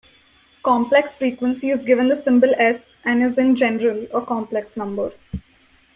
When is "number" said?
4.75-5.13